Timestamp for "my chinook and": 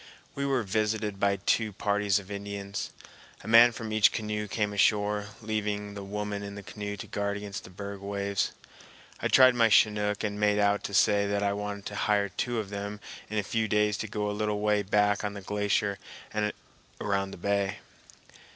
9.53-10.39